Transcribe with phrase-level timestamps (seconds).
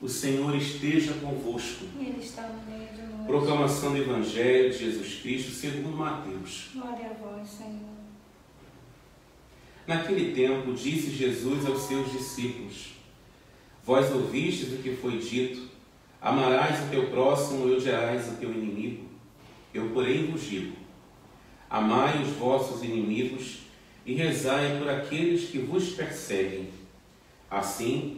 [0.00, 1.84] O Senhor esteja convosco.
[1.98, 3.26] Ele está no meio de nós.
[3.26, 6.68] Proclamação do Evangelho de Jesus Cristo segundo Mateus.
[6.72, 7.98] Glória a vós, Senhor.
[9.88, 12.94] Naquele tempo disse Jesus aos seus discípulos:
[13.82, 15.68] Vós ouvistes o que foi dito:
[16.20, 19.04] Amarás o teu próximo e odiarás o teu inimigo.
[19.74, 20.76] Eu, porém, vos digo:
[21.68, 23.58] Amai os vossos inimigos
[24.06, 26.68] e rezai por aqueles que vos perseguem.
[27.50, 28.17] Assim,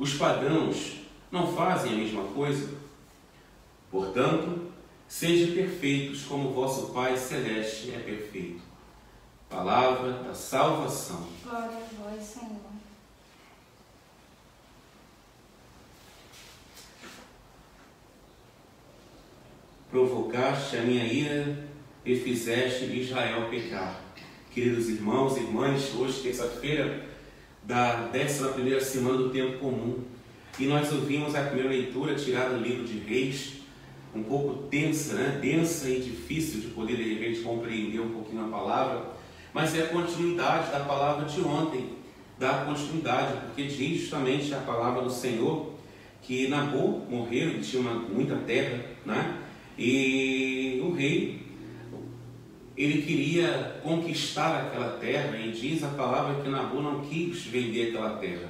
[0.00, 0.94] Os pagãos
[1.30, 2.72] não fazem a mesma coisa?
[3.90, 4.72] Portanto,
[5.06, 8.62] sejam perfeitos como vosso Pai Celeste é perfeito.
[9.50, 11.28] Palavra da salvação.
[11.44, 12.48] Glória a vós, Senhor.
[19.90, 21.68] Provocaste a minha ira
[22.06, 24.00] e fizeste Israel pecar.
[24.50, 27.09] Queridos irmãos e irmãs, hoje, terça-feira,
[27.62, 29.98] da 11 semana do tempo comum,
[30.58, 33.60] e nós ouvimos a primeira leitura tirada do livro de Reis,
[34.14, 35.38] um pouco tensa, né?
[35.40, 39.04] densa e difícil de poder, de repente, compreender um pouquinho a palavra,
[39.54, 41.96] mas é a continuidade da palavra de ontem,
[42.38, 45.70] da continuidade, porque diz justamente a palavra do Senhor
[46.22, 49.38] que Nabu morreu, ele tinha uma, muita terra, né?
[49.78, 51.39] e o rei
[52.82, 58.16] ele queria conquistar aquela terra e diz a palavra que Nabu não quis vender aquela
[58.16, 58.48] terra.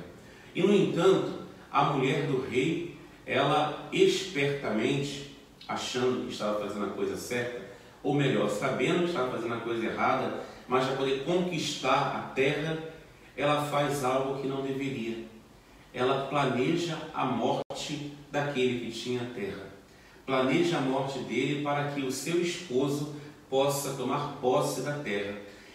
[0.55, 5.36] E no entanto, a mulher do rei, ela espertamente,
[5.67, 7.61] achando que estava fazendo a coisa certa,
[8.05, 12.79] ou melhor, sabendo que estava fazendo a coisa errada, mas para poder conquistar a terra,
[13.36, 15.24] ela faz algo que não deveria.
[15.92, 19.70] Ela planeja a morte daquele que tinha a terra.
[20.24, 23.17] Planeja a morte dele para que o seu esposo
[23.50, 25.34] possa tomar posse da terra.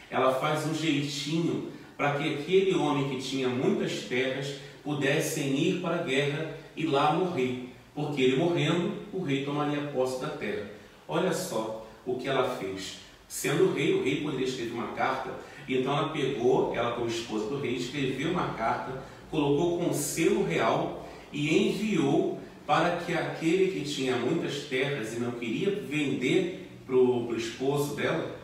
[0.10, 5.96] Ela faz um jeitinho para que aquele homem que tinha muitas terras pudessem ir para
[5.96, 10.72] a guerra e lá morrer, porque ele morrendo, o rei tomaria posse da terra.
[11.08, 13.00] Olha só o que ela fez.
[13.28, 15.32] Sendo rei, o rei poderia escrever uma carta,
[15.68, 21.08] então ela pegou, ela como esposa do rei, escreveu uma carta, colocou com selo real
[21.34, 27.36] e enviou para que aquele que tinha muitas terras e não queria vender para o
[27.36, 28.36] esposo dela,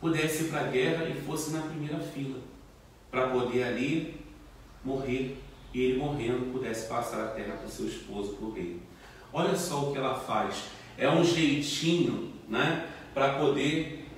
[0.00, 2.38] pudesse ir para a guerra e fosse na primeira fila,
[3.10, 4.20] para poder ali
[4.84, 5.36] morrer
[5.72, 8.80] e ele morrendo pudesse passar a terra para o seu esposo, para o rei.
[9.32, 10.64] Olha só o que ela faz.
[10.98, 14.08] É um jeitinho, né, para poder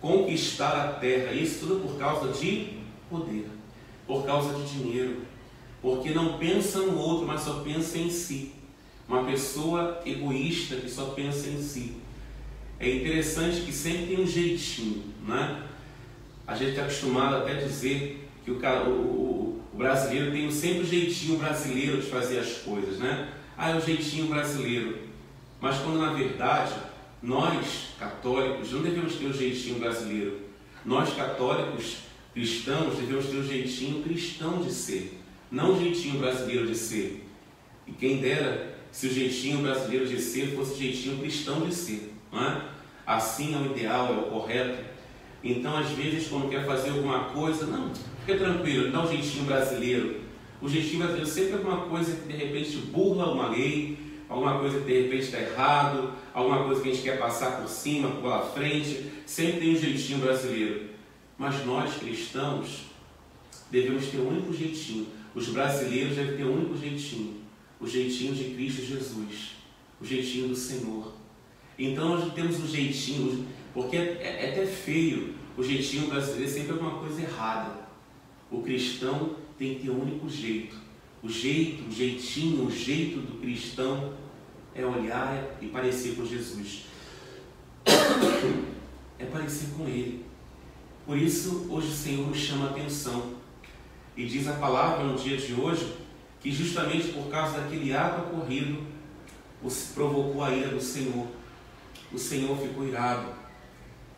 [0.00, 1.32] conquistar a terra.
[1.32, 3.48] Isso tudo por causa de poder,
[4.06, 5.22] por causa de dinheiro,
[5.80, 8.52] porque não pensa no outro, mas só pensa em si.
[9.08, 11.96] Uma pessoa egoísta que só pensa em si.
[12.80, 15.64] É interessante que sempre tem um jeitinho, né?
[16.46, 20.86] A gente está acostumado até a dizer que o, o, o brasileiro tem sempre o
[20.86, 23.34] jeitinho brasileiro de fazer as coisas, né?
[23.54, 24.98] Ah, é o jeitinho brasileiro.
[25.60, 26.72] Mas quando na verdade
[27.22, 30.40] nós, católicos, não devemos ter o jeitinho brasileiro.
[30.82, 31.98] Nós, católicos,
[32.32, 35.20] cristãos, devemos ter o jeitinho cristão de ser,
[35.50, 37.26] não o jeitinho brasileiro de ser.
[37.86, 42.14] E quem dera se o jeitinho brasileiro de ser fosse o jeitinho cristão de ser.
[42.32, 42.60] É?
[43.06, 44.84] Assim é o ideal, é o correto.
[45.42, 47.90] Então, às vezes, quando quer fazer alguma coisa, não,
[48.24, 50.20] fica tranquilo, dá um jeitinho brasileiro.
[50.60, 53.98] O jeitinho brasileiro sempre é alguma coisa que de repente burla uma lei,
[54.28, 57.68] alguma coisa que de repente está errado, alguma coisa que a gente quer passar por
[57.68, 59.10] cima, pela frente.
[59.24, 60.90] Sempre tem um jeitinho brasileiro.
[61.38, 62.82] Mas nós, cristãos,
[63.70, 65.06] devemos ter um único jeitinho.
[65.34, 67.40] Os brasileiros devem ter um único jeitinho.
[67.80, 69.56] O jeitinho de Cristo Jesus.
[69.98, 71.19] O jeitinho do Senhor.
[71.80, 76.72] Então nós temos um jeitinho, porque é, é até feio, o jeitinho brasileiro é sempre
[76.72, 77.72] alguma coisa errada.
[78.50, 80.76] O cristão tem que ter um único jeito.
[81.22, 84.12] O jeito, o jeitinho, o jeito do cristão
[84.74, 86.84] é olhar e parecer com Jesus.
[89.18, 90.24] É parecer com Ele.
[91.04, 93.34] Por isso, hoje o Senhor nos chama a atenção.
[94.16, 95.94] E diz a palavra no dia de hoje
[96.40, 98.82] que justamente por causa daquele ato ocorrido,
[99.94, 101.26] provocou a ira do Senhor
[102.12, 103.28] o Senhor ficou irado.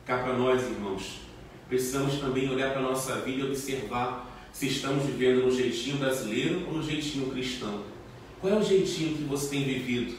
[0.05, 1.21] Cá para nós, irmãos,
[1.69, 6.67] precisamos também olhar para a nossa vida e observar se estamos vivendo no jeitinho brasileiro
[6.67, 7.83] ou no jeitinho cristão.
[8.41, 10.15] Qual é o jeitinho que você tem vivido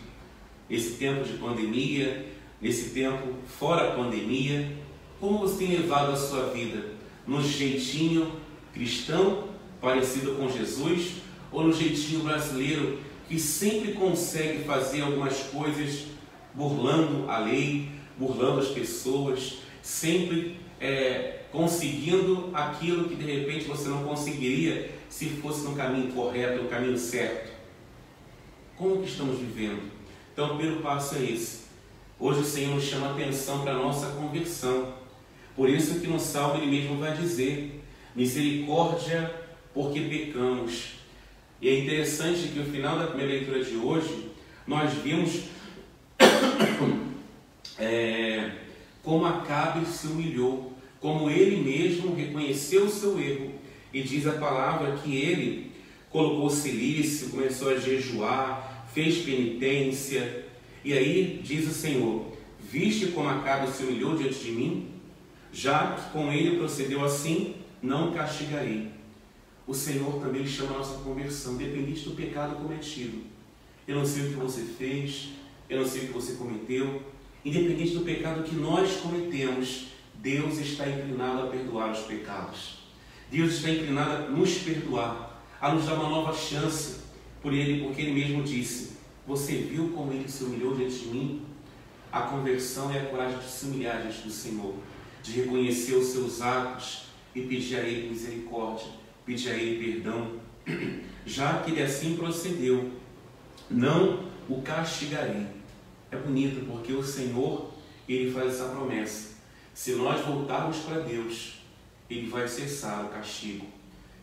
[0.70, 2.26] nesse tempo de pandemia,
[2.62, 4.72] nesse tempo fora pandemia?
[5.20, 6.92] Como você tem levado a sua vida?
[7.28, 8.32] No jeitinho
[8.74, 9.50] cristão,
[9.80, 11.16] parecido com Jesus,
[11.52, 16.06] ou no jeitinho brasileiro, que sempre consegue fazer algumas coisas
[16.54, 24.04] burlando a lei, burlando as pessoas, sempre é, conseguindo aquilo que de repente você não
[24.04, 27.52] conseguiria se fosse no caminho correto, no caminho certo.
[28.76, 29.92] Como que estamos vivendo?
[30.34, 31.64] Então, o primeiro passo é esse.
[32.20, 34.94] Hoje o Senhor nos chama atenção para a nossa conversão.
[35.56, 37.84] Por isso que no Salmo ele mesmo vai dizer,
[38.16, 39.32] misericórdia
[39.74, 40.94] porque pecamos.
[41.62, 44.32] E é interessante que no final da primeira leitura de hoje,
[44.66, 45.44] nós vimos
[47.78, 48.52] é,
[49.04, 53.52] como Acabe se humilhou, como ele mesmo reconheceu o seu erro.
[53.94, 55.72] E diz a palavra que ele
[56.10, 60.46] colocou silício, começou a jejuar, fez penitência.
[60.84, 62.26] E aí diz o Senhor:
[62.72, 64.90] Viste como Acabe se humilhou diante de mim?
[65.52, 68.88] Já que com ele procedeu assim, não castigarei.
[69.68, 73.20] O Senhor também chama a nossa conversão, dependente do pecado cometido.
[73.88, 75.30] Eu não sei o que você fez,
[75.74, 77.02] eu não sei o que você cometeu,
[77.44, 82.84] independente do pecado que nós cometemos, Deus está inclinado a perdoar os pecados.
[83.30, 87.02] Deus está inclinado a nos perdoar, a nos dar uma nova chance
[87.42, 88.98] por Ele, porque Ele mesmo disse:
[89.28, 91.42] Você viu como Ele se humilhou diante de mim?
[92.12, 94.76] A conversão é a coragem de se humilhar diante do Senhor,
[95.24, 98.88] de reconhecer os seus atos e pedir a Ele misericórdia,
[99.26, 100.40] pedir a Ele perdão.
[101.26, 102.92] Já que Ele assim procedeu,
[103.70, 105.48] não o castigarei
[106.14, 107.72] é bonito porque o Senhor,
[108.08, 109.34] ele faz essa promessa.
[109.74, 111.56] Se nós voltarmos para Deus,
[112.10, 113.66] ele vai cessar o castigo.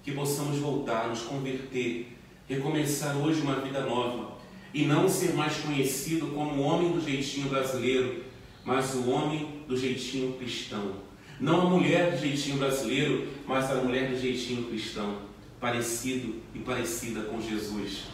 [0.02, 2.16] Que possamos voltar, nos converter,
[2.48, 4.38] recomeçar hoje uma vida nova
[4.72, 8.24] e não ser mais conhecido como o homem do jeitinho brasileiro,
[8.64, 10.94] mas o homem do jeitinho cristão.
[11.40, 15.22] Não a mulher do jeitinho brasileiro, mas a mulher do jeitinho cristão,
[15.58, 18.04] parecido e parecida com Jesus.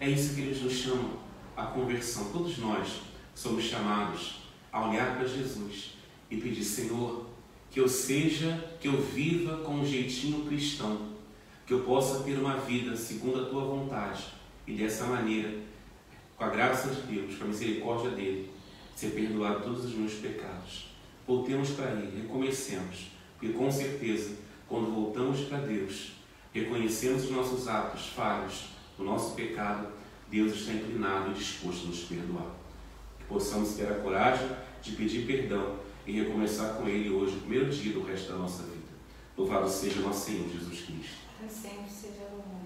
[0.00, 1.20] É isso que eles nos chamam,
[1.56, 4.40] a conversão, todos nós somos chamados
[4.72, 5.94] a olhar para Jesus
[6.30, 7.26] e pedir, Senhor,
[7.70, 11.08] que eu seja, que eu viva com um jeitinho cristão,
[11.66, 14.24] que eu possa ter uma vida segundo a tua vontade
[14.66, 15.58] e dessa maneira,
[16.36, 18.50] com a graça de Deus, com a misericórdia dele,
[18.94, 20.88] ser perdoado todos os meus pecados.
[21.26, 24.36] Voltemos para Ele, recomecemos, porque com certeza,
[24.68, 26.12] quando voltamos para Deus,
[26.52, 28.64] reconhecemos os nossos atos falhos,
[28.98, 29.88] o nosso pecado,
[30.28, 32.60] Deus está inclinado e disposto a nos perdoar
[33.30, 34.50] possamos ter a coragem
[34.82, 38.64] de pedir perdão e recomeçar com Ele hoje, o primeiro dia do resto da nossa
[38.64, 38.90] vida.
[39.36, 41.16] Louvado seja nosso Senhor Jesus Cristo.
[41.38, 42.59] Para sempre seja louvado.